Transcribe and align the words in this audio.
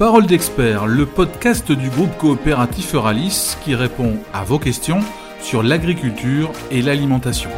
Parole 0.00 0.24
d'expert, 0.26 0.86
le 0.86 1.04
podcast 1.04 1.70
du 1.70 1.90
groupe 1.90 2.16
coopératif 2.16 2.94
Euralis 2.94 3.56
qui 3.62 3.74
répond 3.74 4.16
à 4.32 4.44
vos 4.44 4.58
questions 4.58 5.00
sur 5.42 5.62
l'agriculture 5.62 6.50
et 6.70 6.80
l'alimentation. 6.80 7.50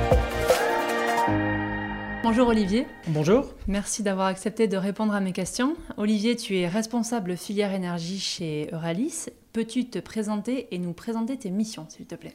Bonjour 2.25 2.49
Olivier. 2.49 2.89
Bonjour. 3.07 3.55
Merci 3.69 4.03
d'avoir 4.03 4.27
accepté 4.27 4.67
de 4.67 4.77
répondre 4.77 5.15
à 5.15 5.21
mes 5.21 5.31
questions. 5.31 5.77
Olivier, 5.99 6.35
tu 6.35 6.59
es 6.59 6.67
responsable 6.67 7.37
filière 7.37 7.73
énergie 7.73 8.19
chez 8.19 8.69
Euralis. 8.73 9.27
Peux-tu 9.53 9.85
te 9.85 10.01
présenter 10.01 10.67
et 10.73 10.79
nous 10.79 10.95
présenter 10.95 11.37
tes 11.37 11.51
missions, 11.51 11.87
s'il 11.89 12.07
te 12.07 12.17
plaît? 12.17 12.35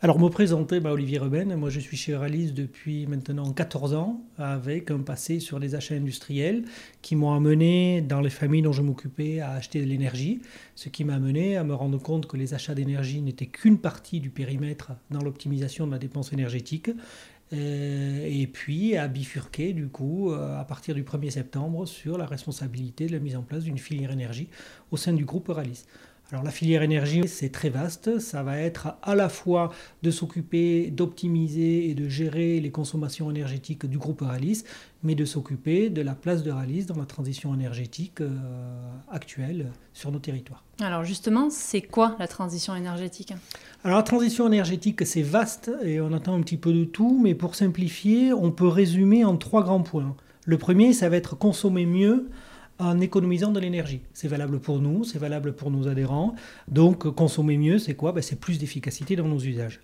Alors, 0.00 0.18
me 0.18 0.28
présenter, 0.28 0.80
bah, 0.80 0.92
Olivier 0.92 1.18
Reben. 1.18 1.56
Moi, 1.56 1.70
je 1.70 1.80
suis 1.80 1.96
chez 1.96 2.12
Euralis 2.12 2.52
depuis 2.52 3.06
maintenant 3.06 3.52
14 3.52 3.94
ans, 3.94 4.20
avec 4.38 4.90
un 4.90 5.00
passé 5.00 5.40
sur 5.40 5.58
les 5.58 5.74
achats 5.74 5.94
industriels 5.94 6.64
qui 7.02 7.16
m'ont 7.16 7.32
amené, 7.32 8.00
dans 8.00 8.20
les 8.20 8.30
familles 8.30 8.62
dont 8.62 8.72
je 8.72 8.82
m'occupais, 8.82 9.40
à 9.40 9.52
acheter 9.52 9.80
de 9.80 9.86
l'énergie. 9.86 10.40
Ce 10.74 10.88
qui 10.88 11.04
m'a 11.04 11.14
amené 11.14 11.56
à 11.56 11.64
me 11.64 11.74
rendre 11.74 11.98
compte 11.98 12.26
que 12.26 12.36
les 12.36 12.54
achats 12.54 12.74
d'énergie 12.74 13.20
n'étaient 13.22 13.46
qu'une 13.46 13.78
partie 13.78 14.20
du 14.20 14.30
périmètre 14.30 14.92
dans 15.10 15.20
l'optimisation 15.20 15.86
de 15.86 15.92
la 15.92 15.98
dépense 15.98 16.32
énergétique 16.32 16.90
euh, 17.52 18.26
et 18.30 18.46
puis 18.46 18.96
à 18.96 19.08
bifurquer 19.08 19.72
du 19.72 19.88
coup 19.88 20.32
euh, 20.32 20.60
à 20.60 20.64
partir 20.64 20.94
du 20.94 21.02
1er 21.02 21.30
septembre 21.30 21.86
sur 21.86 22.18
la 22.18 22.26
responsabilité 22.26 23.06
de 23.06 23.12
la 23.12 23.20
mise 23.20 23.36
en 23.36 23.42
place 23.42 23.64
d'une 23.64 23.78
filière 23.78 24.10
énergie 24.10 24.48
au 24.90 24.98
sein 24.98 25.14
du 25.14 25.24
groupe 25.24 25.48
Euralis. 25.48 25.84
Alors 26.30 26.44
la 26.44 26.50
filière 26.50 26.82
énergie, 26.82 27.26
c'est 27.26 27.48
très 27.48 27.70
vaste. 27.70 28.18
Ça 28.18 28.42
va 28.42 28.58
être 28.58 28.96
à 29.02 29.14
la 29.14 29.30
fois 29.30 29.72
de 30.02 30.10
s'occuper 30.10 30.90
d'optimiser 30.90 31.88
et 31.88 31.94
de 31.94 32.06
gérer 32.06 32.60
les 32.60 32.70
consommations 32.70 33.30
énergétiques 33.30 33.86
du 33.86 33.96
groupe 33.96 34.20
Euralis, 34.20 34.64
mais 35.02 35.14
de 35.14 35.24
s'occuper 35.24 35.88
de 35.88 36.02
la 36.02 36.14
place 36.14 36.42
de 36.42 36.50
Euralis 36.50 36.84
dans 36.84 36.98
la 36.98 37.06
transition 37.06 37.54
énergétique 37.54 38.20
euh, 38.20 38.28
actuelle 39.10 39.72
sur 39.94 40.12
nos 40.12 40.18
territoires. 40.18 40.62
Alors 40.82 41.02
justement, 41.02 41.48
c'est 41.48 41.80
quoi 41.80 42.14
la 42.18 42.28
transition 42.28 42.74
énergétique? 42.74 43.32
Alors 43.82 43.96
la 43.96 44.02
transition 44.02 44.46
énergétique, 44.48 45.06
c'est 45.06 45.22
vaste 45.22 45.70
et 45.82 45.98
on 46.02 46.12
attend 46.12 46.34
un 46.34 46.42
petit 46.42 46.58
peu 46.58 46.74
de 46.74 46.84
tout, 46.84 47.18
mais 47.22 47.34
pour 47.34 47.54
simplifier, 47.54 48.34
on 48.34 48.50
peut 48.50 48.68
résumer 48.68 49.24
en 49.24 49.38
trois 49.38 49.62
grands 49.62 49.82
points. 49.82 50.14
Le 50.44 50.58
premier, 50.58 50.92
ça 50.92 51.08
va 51.08 51.16
être 51.16 51.38
consommer 51.38 51.86
mieux 51.86 52.28
en 52.78 53.00
économisant 53.00 53.52
de 53.52 53.60
l'énergie. 53.60 54.00
C'est 54.12 54.28
valable 54.28 54.60
pour 54.60 54.78
nous, 54.80 55.04
c'est 55.04 55.18
valable 55.18 55.54
pour 55.54 55.70
nos 55.70 55.88
adhérents. 55.88 56.34
Donc 56.68 57.08
consommer 57.10 57.56
mieux, 57.56 57.78
c'est 57.78 57.94
quoi? 57.94 58.12
Ben, 58.12 58.22
C'est 58.22 58.40
plus 58.40 58.58
d'efficacité 58.58 59.16
dans 59.16 59.26
nos 59.26 59.40
usages. 59.40 59.80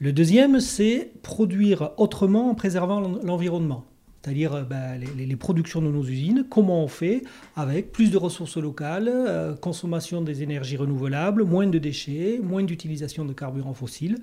Le 0.00 0.12
deuxième, 0.12 0.60
c'est 0.60 1.12
produire 1.22 1.90
autrement 1.96 2.50
en 2.50 2.54
préservant 2.54 3.00
l'environnement 3.00 3.84
c'est-à-dire 4.24 4.54
euh, 4.54 4.62
bah, 4.62 4.96
les, 4.96 5.36
productions 5.36 5.82
de 5.82 5.88
nos 5.88 6.04
usines, 6.04 6.46
comment 6.48 6.82
on 6.82 6.88
fait 6.88 7.24
avec 7.56 7.92
plus 7.92 8.10
de 8.10 8.16
ressources 8.16 8.56
locales, 8.56 9.10
euh, 9.10 9.54
consommation 9.54 10.22
des 10.22 10.42
énergies 10.42 10.76
renouvelables, 10.76 11.44
moins 11.44 11.66
de 11.66 11.78
déchets, 11.78 12.40
moins 12.42 12.62
d'utilisation 12.62 13.24
de 13.24 13.32
carburants 13.32 13.74
fossiles. 13.74 14.18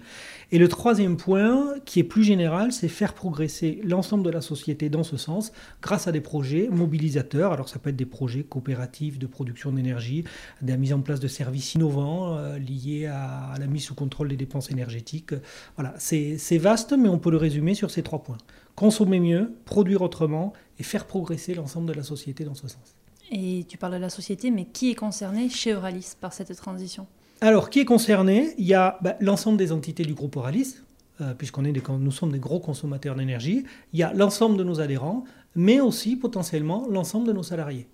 Et 0.52 0.58
le 0.58 0.68
troisième 0.68 1.18
point, 1.18 1.76
qui 1.86 2.00
est 2.00 2.04
plus 2.04 2.24
général, 2.24 2.72
c'est 2.72 2.88
faire 2.88 3.14
progresser 3.14 3.82
l'ensemble 3.84 4.24
de 4.24 4.32
la 4.32 4.42
société 4.42 4.90
dans 4.90 5.04
ce 5.04 5.18
sens 5.18 5.52
grâce 5.82 6.08
à 6.08 6.12
des 6.12 6.22
projets 6.22 6.68
mobilisateurs. 6.72 7.52
Alors 7.52 7.70
ça 7.70 7.78
peut 7.78 7.90
être 7.90 7.96
des 7.96 8.06
projets 8.06 8.44
coopératifs 8.44 9.20
de 9.20 9.28
production 9.28 9.72
d'énergie, 9.72 10.24
de 10.62 10.72
la 10.72 10.78
mise 10.78 10.94
en 10.94 11.02
place 11.02 11.20
de 11.20 11.28
services 11.28 11.76
innovants 11.76 12.38
euh, 12.38 12.58
liés 12.58 13.06
à, 13.06 13.52
à 13.52 13.60
la 13.60 13.68
mise 13.68 13.84
sous 13.84 13.96
contrôle 13.96 14.30
des 14.30 14.38
dépenses 14.38 14.72
énergétiques. 14.72 15.34
Voilà, 15.76 15.94
c'est 15.98 16.58
vaste, 16.58 16.94
mais 16.98 17.10
on 17.10 17.20
peut 17.20 17.32
le 17.32 17.38
résumer 17.38 17.76
sur 17.76 17.92
ces 17.92 18.02
trois 18.02 18.24
points 18.24 18.38
consommer 18.76 19.20
mieux, 19.20 19.54
produire 19.66 20.02
autrement 20.02 20.54
et 20.80 20.84
faire 20.84 21.06
progresser 21.06 21.54
l'ensemble 21.54 21.88
de 21.88 21.94
la 21.94 22.04
société 22.04 22.44
dans 22.44 22.56
ce 22.56 22.68
sens. 22.68 22.96
Et 23.32 23.66
tu 23.68 23.78
parles 23.78 23.94
de 23.94 23.98
la 23.98 24.10
société, 24.10 24.52
mais 24.52 24.66
qui 24.66 24.92
est 24.92 24.96
concerné 24.96 25.50
chez 25.50 25.72
Euralis 25.72 26.14
par 26.20 26.34
cette 26.34 26.54
transition? 26.56 27.08
Alors, 27.40 27.70
qui 27.70 27.80
est 27.80 27.86
concerné? 27.86 28.54
Il 28.58 28.66
y 28.66 28.74
a 28.74 29.00
bah, 29.02 29.16
l'ensemble 29.20 29.58
des 29.58 29.72
entités 29.72 30.04
du 30.04 30.14
groupe 30.14 30.36
Euralis, 30.36 30.76
euh, 31.22 31.34
puisqu'on 31.34 31.64
est 31.66 31.90
nous 31.90 32.12
sommes 32.12 32.32
des 32.32 32.40
gros 32.40 32.60
consommateurs 32.60 33.16
d'énergie. 33.16 33.64
Il 33.94 34.00
y 34.00 34.04
a 34.04 34.14
l'ensemble 34.14 34.58
de 34.58 34.64
nos 34.64 34.80
adhérents, 34.80 35.24
mais 35.56 35.80
aussi 35.80 36.18
potentiellement 36.18 36.86
l'ensemble 36.90 37.28
de 37.28 37.34
nos 37.34 37.44
salariés. 37.44 37.88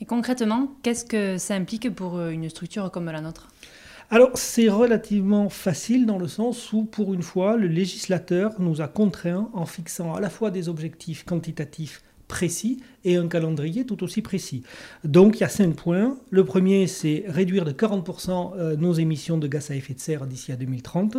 Et 0.00 0.04
concrètement, 0.04 0.68
qu'est-ce 0.82 1.04
que 1.04 1.38
ça 1.38 1.54
implique 1.54 1.94
pour 1.94 2.16
euh, 2.16 2.30
une 2.30 2.48
structure 2.50 2.90
comme 2.90 3.06
la 3.06 3.20
nôtre? 3.20 3.48
Alors 4.10 4.30
c'est 4.34 4.68
relativement 4.68 5.48
facile 5.48 6.06
dans 6.06 6.18
le 6.18 6.28
sens 6.28 6.72
où 6.72 6.84
pour 6.84 7.12
une 7.12 7.22
fois 7.22 7.56
le 7.56 7.66
législateur 7.66 8.52
nous 8.60 8.80
a 8.80 8.86
contraints 8.86 9.50
en 9.52 9.66
fixant 9.66 10.14
à 10.14 10.20
la 10.20 10.30
fois 10.30 10.50
des 10.50 10.68
objectifs 10.68 11.24
quantitatifs 11.24 12.02
précis 12.28 12.80
et 13.04 13.16
un 13.16 13.28
calendrier 13.28 13.84
tout 13.84 14.02
aussi 14.02 14.22
précis. 14.22 14.62
Donc 15.04 15.36
il 15.36 15.40
y 15.40 15.44
a 15.44 15.48
cinq 15.48 15.74
points. 15.74 16.18
Le 16.30 16.44
premier, 16.44 16.86
c'est 16.86 17.24
réduire 17.26 17.64
de 17.64 17.72
40% 17.72 18.52
euh, 18.56 18.76
nos 18.76 18.92
émissions 18.94 19.38
de 19.38 19.46
gaz 19.46 19.70
à 19.70 19.74
effet 19.74 19.94
de 19.94 20.00
serre 20.00 20.26
d'ici 20.26 20.52
à 20.52 20.56
2030, 20.56 21.18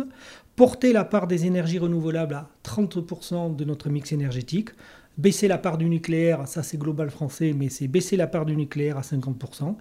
porter 0.56 0.92
la 0.92 1.04
part 1.04 1.26
des 1.26 1.46
énergies 1.46 1.78
renouvelables 1.78 2.34
à 2.34 2.50
30% 2.64 3.56
de 3.56 3.64
notre 3.64 3.88
mix 3.88 4.12
énergétique, 4.12 4.70
baisser 5.18 5.48
la 5.48 5.58
part 5.58 5.76
du 5.76 5.86
nucléaire, 5.86 6.46
ça 6.46 6.62
c'est 6.62 6.78
global 6.78 7.10
français, 7.10 7.52
mais 7.54 7.68
c'est 7.68 7.88
baisser 7.88 8.16
la 8.16 8.26
part 8.26 8.46
du 8.46 8.56
nucléaire 8.56 8.96
à 8.96 9.02
50%, 9.02 9.74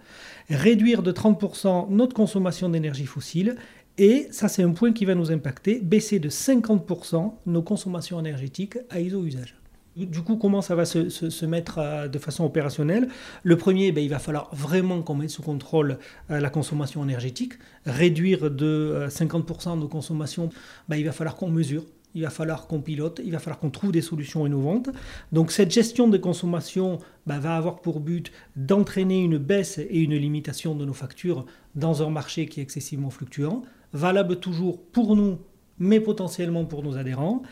réduire 0.50 1.04
de 1.04 1.12
30% 1.12 1.90
notre 1.90 2.16
consommation 2.16 2.70
d'énergie 2.70 3.06
fossile, 3.06 3.56
et 3.98 4.28
ça 4.32 4.48
c'est 4.48 4.64
un 4.64 4.72
point 4.72 4.92
qui 4.92 5.06
va 5.06 5.16
nous 5.16 5.32
impacter, 5.32 5.80
baisser 5.80 6.20
de 6.20 6.30
50% 6.30 7.34
nos 7.46 7.62
consommations 7.62 8.20
énergétiques 8.20 8.78
à 8.90 9.00
iso-usage. 9.00 9.56
Du 9.96 10.22
coup, 10.22 10.36
comment 10.36 10.62
ça 10.62 10.76
va 10.76 10.86
se, 10.86 11.46
mettre 11.46 11.80
euh, 11.80 12.08
de 12.08 12.20
façon 12.20 12.46
opérationnelle? 12.46 13.08
Le 13.42 13.58
premier, 13.58 13.92
ben, 13.92 14.04
il 14.04 14.12
va 14.12 14.20
falloir 14.20 14.54
vraiment 14.54 15.02
qu'on 15.02 15.16
mette 15.16 15.32
sous 15.32 15.42
contrôle 15.42 15.98
euh, 16.30 16.40
la 16.40 16.52
consommation 16.52 17.04
énergétique. 17.04 17.54
Réduire 17.88 18.52
de 18.52 19.08
50% 19.10 19.72
euh, 19.72 19.76
nos 19.76 19.88
consommations, 19.88 20.50
ben, 20.88 20.98
il 20.98 21.06
va 21.06 21.12
falloir 21.14 21.36
qu'on 21.36 21.50
mesure 21.50 21.84
il 22.16 22.24
va 22.24 22.30
falloir 22.30 22.68
qu'on 22.68 22.82
pilote, 22.82 23.22
il 23.24 23.32
va 23.32 23.40
falloir 23.40 23.60
qu'on 23.60 23.70
trouve 23.70 23.92
des 23.92 24.02
solutions 24.02 24.46
innovantes. 24.48 24.90
Donc 25.32 25.52
cette 25.52 25.72
gestion 25.72 26.08
des 26.08 26.20
consommations 26.20 27.00
bah, 27.26 27.40
va 27.40 27.56
avoir 27.56 27.82
pour 27.82 28.00
but 28.00 28.32
d'entraîner 28.56 29.22
une 29.22 29.38
baisse 29.38 29.78
et 29.78 30.00
une 30.00 30.16
limitation 30.16 30.76
de 30.76 30.86
nos 30.86 30.94
factures 30.94 31.46
dans 31.76 32.02
un 32.02 32.10
marché 32.10 32.48
qui 32.48 32.60
est 32.60 32.64
excessivement 32.64 33.10
fluctuant, 33.10 33.62
valable 33.94 34.40
toujours 34.40 34.82
pour 34.82 35.16
nous, 35.16 35.38
mais 35.80 36.00
potentiellement 36.00 36.66
pour 36.66 36.84
nos 36.84 36.98
adhérents. 36.98 37.44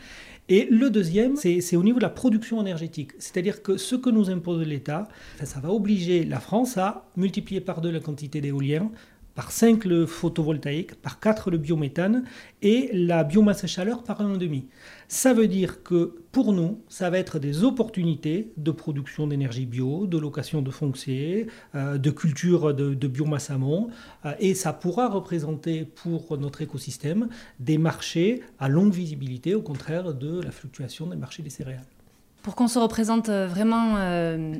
Et 0.48 0.68
le 0.70 0.90
deuxième, 0.90 1.34
c'est 1.36 1.76
au 1.76 1.82
niveau 1.82 1.98
de 1.98 2.04
la 2.04 2.10
production 2.10 2.60
énergétique. 2.60 3.12
C'est-à-dire 3.18 3.62
que 3.62 3.76
ce 3.76 3.96
que 3.96 4.10
nous 4.10 4.30
impose 4.30 4.64
l'État, 4.64 5.08
ça 5.42 5.58
va 5.58 5.72
obliger 5.72 6.24
la 6.24 6.38
France 6.38 6.76
à 6.76 7.08
multiplier 7.16 7.60
par 7.60 7.80
deux 7.80 7.90
la 7.90 7.98
quantité 7.98 8.40
d'éolien, 8.40 8.90
par 9.36 9.52
5 9.52 9.84
le 9.84 10.06
photovoltaïque, 10.06 10.94
par 10.96 11.20
4 11.20 11.50
le 11.50 11.58
biométhane 11.58 12.24
et 12.62 12.88
la 12.92 13.22
biomasse 13.22 13.62
à 13.62 13.66
chaleur 13.66 14.02
par 14.02 14.22
1,5. 14.22 14.64
Ça 15.08 15.34
veut 15.34 15.46
dire 15.46 15.84
que 15.84 16.16
pour 16.32 16.54
nous, 16.54 16.80
ça 16.88 17.10
va 17.10 17.18
être 17.18 17.38
des 17.38 17.62
opportunités 17.62 18.50
de 18.56 18.70
production 18.70 19.26
d'énergie 19.26 19.66
bio, 19.66 20.06
de 20.06 20.18
location 20.18 20.62
de 20.62 20.70
foncier, 20.70 21.46
euh, 21.74 21.98
de 21.98 22.10
culture 22.10 22.74
de, 22.74 23.06
biomasse 23.06 23.50
amont, 23.50 23.88
euh, 24.24 24.32
et 24.40 24.54
ça 24.54 24.72
pourra 24.72 25.08
représenter 25.08 25.84
pour 25.84 26.38
notre 26.38 26.62
écosystème 26.62 27.28
des 27.60 27.76
marchés 27.76 28.42
à 28.58 28.68
longue 28.68 28.92
visibilité, 28.92 29.54
au 29.54 29.62
contraire 29.62 30.14
de 30.14 30.40
la 30.40 30.50
fluctuation 30.50 31.06
des 31.06 31.16
marchés 31.16 31.42
des 31.42 31.50
céréales. 31.50 31.86
Pour 32.42 32.54
qu'on 32.54 32.68
se 32.68 32.78
représente 32.78 33.28
euh, 33.28 33.46
vraiment 33.46 33.96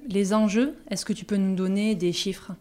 les 0.06 0.34
enjeux, 0.34 0.74
est-ce 0.90 1.06
que 1.06 1.14
tu 1.14 1.24
peux 1.24 1.36
nous 1.36 1.54
donner 1.54 1.94
des 1.94 2.12
chiffres? 2.12 2.52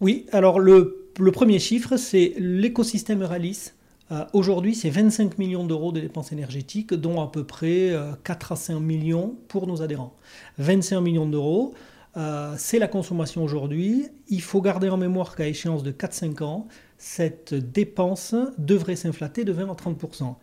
Oui, 0.00 0.26
alors 0.32 0.60
le 0.60 0.97
le 1.18 1.32
premier 1.32 1.58
chiffre, 1.58 1.96
c'est 1.96 2.34
l'écosystème 2.38 3.22
Euralis. 3.22 3.72
Euh, 4.10 4.24
aujourd'hui, 4.32 4.74
c'est 4.74 4.90
25 4.90 5.36
millions 5.38 5.64
d'euros 5.64 5.92
de 5.92 6.00
dépenses 6.00 6.32
énergétiques, 6.32 6.94
dont 6.94 7.20
à 7.20 7.30
peu 7.30 7.44
près 7.44 7.92
4 8.24 8.52
euh, 8.52 8.54
à 8.54 8.56
5 8.56 8.80
millions 8.80 9.36
pour 9.48 9.66
nos 9.66 9.82
adhérents. 9.82 10.14
25 10.58 11.00
millions 11.00 11.26
d'euros, 11.26 11.74
euh, 12.16 12.54
c'est 12.56 12.78
la 12.78 12.88
consommation 12.88 13.42
aujourd'hui. 13.42 14.06
Il 14.28 14.42
faut 14.42 14.62
garder 14.62 14.88
en 14.88 14.96
mémoire 14.96 15.36
qu'à 15.36 15.46
échéance 15.46 15.82
de 15.82 15.90
4-5 15.90 16.42
ans, 16.42 16.68
cette 16.96 17.54
dépense 17.54 18.34
devrait 18.56 18.96
s'inflater 18.96 19.44
de 19.44 19.52
20 19.52 19.70
à 19.70 19.74
30% 19.74 20.36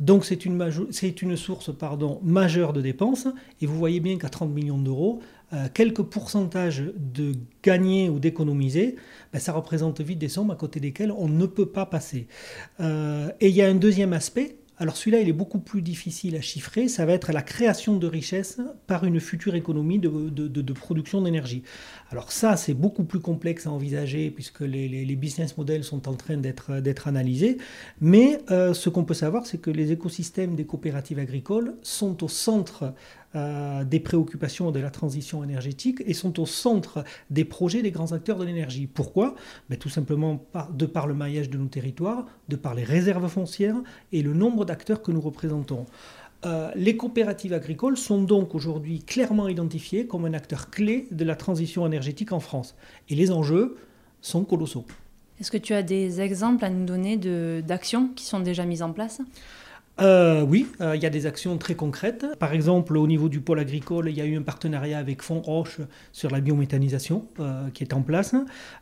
donc 0.00 0.24
c'est 0.24 0.44
une, 0.44 1.36
source 1.36 1.70
majeure 2.22 2.72
de 2.72 2.80
dépenses, 2.80 3.26
et 3.60 3.66
vous 3.66 3.76
voyez 3.76 4.00
bien 4.00 4.16
qu'à 4.16 4.28
30 4.28 4.50
millions 4.50 4.78
d'euros, 4.78 5.20
quelques 5.72 6.02
pourcentages 6.02 6.84
de 6.96 7.32
gagnés 7.62 8.10
ou 8.10 8.18
d'économisés, 8.18 8.96
ben, 9.32 9.38
ça 9.38 9.52
représente 9.52 10.00
vite 10.00 10.18
des 10.18 10.28
sommes 10.28 10.50
à 10.50 10.56
côté 10.56 10.80
desquelles 10.80 11.12
on 11.12 11.28
ne 11.28 11.46
peut 11.46 11.70
pas 11.70 11.86
passer. 11.86 12.26
Euh, 12.80 13.30
et 13.40 13.48
il 13.48 13.54
y 13.54 13.62
a 13.62 13.68
un 13.68 13.74
deuxième 13.74 14.12
aspect, 14.12 14.56
alors 14.80 14.96
celui-là, 14.96 15.20
il 15.20 15.28
est 15.28 15.32
beaucoup 15.32 15.58
plus 15.58 15.82
difficile 15.82 16.36
à 16.36 16.40
chiffrer. 16.40 16.86
Ça 16.86 17.04
va 17.04 17.12
être 17.12 17.32
la 17.32 17.42
création 17.42 17.96
de 17.96 18.06
richesses 18.06 18.60
par 18.86 19.04
une 19.04 19.18
future 19.18 19.56
économie 19.56 19.98
de, 19.98 20.72
production 20.72 21.20
d'énergie. 21.20 21.64
Alors 22.10 22.30
ça, 22.30 22.56
c'est 22.56 22.74
beaucoup 22.74 23.02
plus 23.02 23.18
complexe 23.18 23.66
à 23.66 23.72
envisager 23.72 24.30
puisque 24.30 24.60
les, 24.60 25.16
business 25.16 25.56
models 25.58 25.82
sont 25.82 26.08
en 26.08 26.14
train 26.14 26.36
d'être 26.36 27.08
analysés. 27.08 27.58
Mais 28.00 28.38
euh, 28.52 28.72
ce 28.72 28.88
qu'on 28.88 29.04
peut 29.04 29.14
savoir, 29.14 29.46
c'est 29.46 29.58
que 29.58 29.70
les 29.70 29.90
écosystèmes 29.90 30.54
des 30.54 30.64
coopératives 30.64 31.18
agricoles 31.18 31.74
sont 31.82 32.22
au 32.22 32.28
centre 32.28 32.94
euh, 33.34 33.84
des 33.84 34.00
préoccupations 34.00 34.70
de 34.70 34.80
la 34.80 34.90
transition 34.90 35.44
énergétique 35.44 36.02
et 36.06 36.14
sont 36.14 36.40
au 36.40 36.46
centre 36.46 37.04
des 37.28 37.44
projets 37.44 37.82
des 37.82 37.90
grands 37.90 38.12
acteurs 38.12 38.38
de 38.38 38.44
l'énergie. 38.44 38.86
Pourquoi? 38.86 39.34
Ben, 39.68 39.78
Tout 39.78 39.90
simplement 39.90 40.42
de 40.72 40.86
par 40.86 41.06
le 41.06 41.12
maillage 41.12 41.50
de 41.50 41.58
nos 41.58 41.66
territoires, 41.66 42.24
de 42.48 42.56
par 42.56 42.74
les 42.74 42.84
réserves 42.84 43.28
foncières 43.28 43.76
et 44.12 44.22
le 44.22 44.32
nombre 44.32 44.64
d'acteurs 44.64 45.02
que 45.02 45.12
nous 45.12 45.20
représentons. 45.20 45.84
Euh, 46.46 46.70
les 46.74 46.96
coopératives 46.96 47.52
agricoles 47.52 47.98
sont 47.98 48.22
donc 48.22 48.54
aujourd'hui 48.54 49.02
clairement 49.02 49.48
identifiées 49.48 50.06
comme 50.06 50.24
un 50.24 50.32
acteur 50.32 50.70
clé 50.70 51.06
de 51.10 51.24
la 51.24 51.36
transition 51.36 51.86
énergétique 51.86 52.32
en 52.32 52.40
France. 52.40 52.76
Et 53.08 53.14
les 53.14 53.30
enjeux 53.30 53.76
sont 54.22 54.44
colossaux. 54.44 54.86
Est-ce 55.40 55.50
que 55.50 55.58
tu 55.58 55.74
as 55.74 55.82
des 55.82 56.20
exemples 56.20 56.64
à 56.64 56.70
nous 56.70 56.86
donner 56.86 57.16
d'actions 57.62 58.08
qui 58.16 58.24
sont 58.24 58.40
déjà 58.40 58.64
mises 58.64 58.82
en 58.82 58.92
place? 58.92 59.20
Euh, 60.00 60.42
oui, 60.42 60.68
euh, 60.80 60.94
il 60.94 61.02
y 61.02 61.06
a 61.06 61.10
des 61.10 61.26
actions 61.26 61.58
très 61.58 61.74
concrètes. 61.74 62.24
Par 62.38 62.52
exemple, 62.52 62.96
au 62.96 63.06
niveau 63.06 63.28
du 63.28 63.40
pôle 63.40 63.58
agricole, 63.58 64.08
il 64.08 64.16
y 64.16 64.20
a 64.20 64.24
eu 64.24 64.36
un 64.36 64.42
partenariat 64.42 64.98
avec 64.98 65.22
Fond 65.22 65.40
Roche 65.40 65.80
sur 66.12 66.30
la 66.30 66.40
biométhanisation 66.40 67.26
euh, 67.40 67.68
qui 67.70 67.82
est 67.82 67.92
en 67.92 68.02
place. 68.02 68.34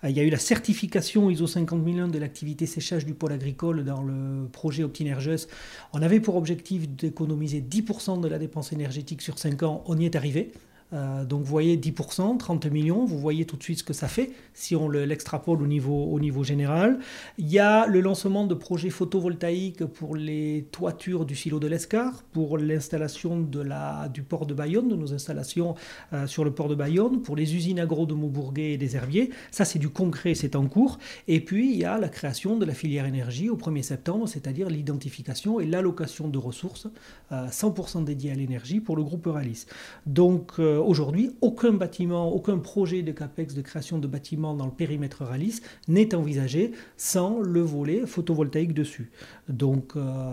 il 0.05 0.11
y 0.11 0.21
a 0.21 0.23
eu 0.23 0.31
la 0.31 0.39
certification 0.39 1.31
ISO 1.31 1.47
50001 1.47 2.09
de 2.09 2.19
l'activité 2.19 2.67
séchage 2.67 3.07
du 3.07 3.15
pôle 3.15 3.33
agricole 3.33 3.85
dans 3.85 4.03
le 4.03 4.47
projet 4.53 4.83
Optinerges. 4.83 5.47
On 5.95 6.03
avait 6.03 6.21
pour 6.21 6.37
objectif 6.37 6.89
d'économiser 6.89 7.61
10% 7.61 8.21
de 8.21 8.29
la 8.29 8.39
dépense 8.39 8.73
énergétique 8.73 9.23
sur 9.23 9.39
5 9.39 9.63
ans. 9.63 9.85
On 9.87 9.97
y 9.99 10.05
est 10.05 10.17
arrivé. 10.17 10.53
Euh, 10.93 11.25
donc 11.25 11.41
vous 11.41 11.51
voyez 11.51 11.77
10%, 11.77 12.39
30 12.39 12.67
millions, 12.67 13.05
vous 13.05 13.19
voyez 13.19 13.45
tout 13.45 13.57
de 13.57 13.63
suite 13.63 13.79
ce 13.81 13.85
que 13.85 13.93
ça 13.93 14.09
fait 14.09 14.31
si 14.55 14.75
on 14.75 14.89
l'extrapole 14.89 15.63
au 15.63 15.67
niveau, 15.67 16.05
au 16.05 16.19
niveau 16.21 16.43
général. 16.45 16.99
Il 17.39 17.49
y 17.49 17.59
a 17.59 17.87
le 17.87 18.01
lancement 18.01 18.47
de 18.47 18.55
projets 18.55 18.91
photovoltaïques 18.91 19.85
pour 19.85 20.17
les 20.17 20.67
toitures 20.73 21.27
du 21.27 21.37
silo 21.37 21.59
de 21.59 21.67
l'Escar, 21.67 22.23
pour 22.33 22.57
l'installation 22.57 23.41
du 23.41 24.23
port 24.23 24.47
de 24.47 24.55
Bayonne, 24.55 24.89
de 24.89 24.97
nos 24.97 25.13
installations 25.13 25.75
euh, 26.13 26.27
sur 26.27 26.45
le 26.45 26.53
port 26.53 26.69
de 26.69 26.75
Bayonne, 26.75 27.21
pour 27.21 27.37
les 27.37 27.55
usines 27.55 27.81
agro 27.81 28.07
de 28.07 28.15
Maubourguet 28.15 28.73
et 28.73 28.79
des 28.79 28.97
Herbiers. 28.97 29.31
Ça 29.51 29.65
c'est 29.65 29.79
du 29.79 29.91
concret, 29.91 30.35
c'est 30.35 30.57
en 30.57 30.67
cours. 30.67 30.99
Et 31.29 31.41
puis 31.41 31.71
il 31.71 31.79
y 31.79 31.85
a 31.85 31.99
la 31.99 32.09
création 32.09 32.57
de 32.57 32.65
la 32.65 32.75
filière 32.75 33.07
énergie 33.07 33.51
au 33.51 33.57
1er 33.57 33.83
septembre, 33.83 34.29
c'est-à-dire 34.29 34.71
l'identification 34.71 35.61
et 35.61 35.67
l'allocation 35.67 36.29
de 36.29 36.39
ressources 36.39 36.87
100% 37.31 37.99
euh, 37.99 38.05
dédiées 38.05 38.31
à 38.31 38.35
l'énergie 38.35 38.81
pour 38.81 38.97
le 38.97 39.03
groupe 39.03 39.27
Euralis. 39.27 39.67
Donc 40.07 40.55
euh, 40.77 40.81
aujourd'hui, 40.81 41.31
aucun 41.41 41.73
bâtiment, 41.73 42.29
aucun 42.29 42.59
projet 42.59 43.03
de 43.03 43.13
CAPEX 43.13 43.55
de 43.55 43.63
création 43.63 43.99
de 43.99 44.07
bâtiments 44.07 44.55
dans 44.55 44.67
le 44.67 44.73
périmètre 44.73 45.25
Ralis 45.25 45.61
n'est 45.89 46.15
envisagé 46.15 46.73
sans 46.97 47.41
le 47.41 47.61
volet 47.61 48.07
photovoltaïque 48.07 48.75
dessus. 48.75 49.11
Donc 49.49 49.97
euh, 49.97 50.33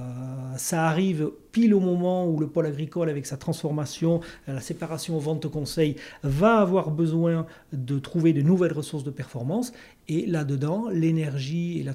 ça 0.58 0.88
arrive 0.88 1.32
pile 1.52 1.74
au 1.74 1.80
moment 1.80 2.28
où 2.28 2.40
le 2.40 2.48
pôle 2.48 2.66
agricole, 2.66 3.10
avec 3.10 3.26
sa 3.26 3.38
transformation, 3.38 4.22
la 4.48 4.62
séparation 4.62 5.18
vente-conseil, 5.20 5.96
va 6.24 6.58
avoir 6.58 6.92
besoin 6.92 7.46
de 7.72 8.00
trouver 8.00 8.34
de 8.34 8.42
nouvelles 8.42 8.74
ressources 8.74 9.04
de 9.04 9.12
performance. 9.12 9.72
Et 10.08 10.26
là-dedans, 10.26 10.90
l'énergie 10.90 11.80
et 11.80 11.84
la, 11.84 11.94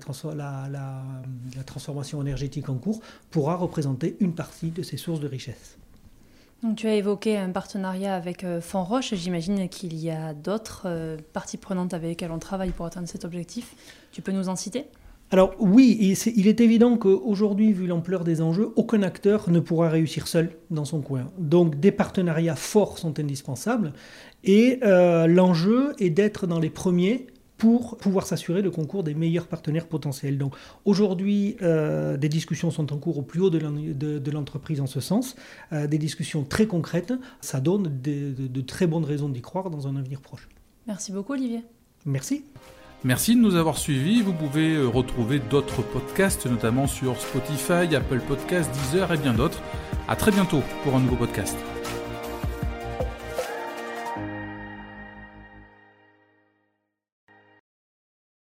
la 0.69 1.65
transformation 1.65 2.23
énergétique 2.23 2.69
en 2.69 2.77
cours 2.77 3.01
pourra 3.31 3.57
représenter 3.57 4.17
une 4.21 4.35
partie 4.35 4.71
de 4.71 4.83
ces 4.83 4.97
sources 4.97 5.21
de 5.21 5.29
richesse. 5.29 5.77
Donc, 6.63 6.77
tu 6.77 6.89
as 6.89 6.95
évoqué 6.95 7.37
un 7.37 7.51
partenariat 7.51 8.17
avec 8.17 8.43
euh, 8.43 8.61
Fond 8.61 8.83
Roche. 8.83 9.15
J'imagine 9.15 9.69
qu'il 9.69 9.95
y 9.95 10.11
a 10.11 10.35
d'autres 10.35 10.83
euh, 10.87 11.17
parties 11.33 11.57
prenantes 11.57 11.95
avec 11.95 12.11
lesquelles 12.11 12.33
on 12.33 12.41
travaille 12.41 12.71
pour 12.71 12.85
atteindre 12.85 13.07
cet 13.07 13.25
objectif. 13.25 13.77
Tu 14.11 14.23
peux 14.23 14.33
nous 14.33 14.49
en 14.49 14.57
citer? 14.57 14.87
Alors 15.31 15.55
oui, 15.59 16.17
il 16.37 16.49
est 16.49 16.61
évident 16.61 16.97
qu'aujourd'hui, 16.97 17.73
vu 17.73 17.87
l'ampleur 17.87 18.25
des 18.25 18.41
enjeux, 18.41 18.73
aucun 18.77 19.03
acteur 19.03 19.51
ne 19.51 19.61
pourra 19.61 19.91
réussir 19.91 20.27
seul 20.27 20.53
dans 20.71 20.87
son 20.87 21.03
coin. 21.03 21.31
Donc 21.39 21.79
des 21.79 21.93
partenariats 21.93 22.57
forts 22.57 22.99
sont 22.99 23.21
indispensables 23.21 23.93
et 24.43 24.79
euh, 24.85 25.27
l'enjeu 25.27 25.93
est 25.99 26.09
d'être 26.09 26.47
dans 26.47 26.59
les 26.59 26.71
premiers 26.71 27.27
pour 27.59 27.99
pouvoir 27.99 28.27
s'assurer 28.27 28.63
le 28.63 28.71
concours 28.71 29.03
des 29.03 29.15
meilleurs 29.15 29.49
partenaires 29.49 29.87
potentiels. 29.87 30.39
Donc 30.39 30.55
aujourd'hui, 30.85 31.57
euh, 31.61 32.17
des 32.17 32.29
discussions 32.29 32.71
sont 32.71 32.93
en 32.93 32.97
cours 32.97 33.19
au 33.19 33.23
plus 33.23 33.41
haut 33.41 33.51
de 33.51 34.31
l'entreprise 34.31 34.81
en 34.81 34.87
ce 34.87 35.01
sens, 35.01 35.37
euh, 35.73 35.87
des 35.87 35.99
discussions 35.99 36.45
très 36.45 36.67
concrètes. 36.67 37.13
Ça 37.41 37.61
donne 37.61 38.01
de, 38.03 38.33
de 38.47 38.61
très 38.61 38.87
bonnes 38.87 39.05
raisons 39.05 39.29
d'y 39.29 39.43
croire 39.43 39.71
dans 39.71 39.89
un 39.89 39.97
avenir 39.97 40.21
proche. 40.21 40.49
Merci 40.87 41.13
beaucoup 41.13 41.35
Olivier. 41.35 41.63
Merci. 42.07 42.45
Merci 43.05 43.37
de 43.37 43.41
nous 43.41 43.55
avoir 43.55 43.79
suivis. 43.79 44.23
Vous 44.23 44.33
pouvez 44.33 44.75
euh, 44.75 44.87
retrouver 44.87 45.39
d'autres 45.39 45.83
podcasts, 45.83 46.47
notamment 46.47 46.87
sur 46.87 47.21
Spotify, 47.21 47.95
Apple 47.95 48.21
Podcasts, 48.27 48.71
Deezer 48.73 49.13
et 49.13 49.19
bien 49.19 49.35
d'autres. 49.35 49.61
À 50.09 50.17
très 50.17 50.33
bientôt 50.33 50.63
pour 50.83 50.97
un 50.97 51.01
nouveau 51.01 51.17
podcast. 51.17 51.57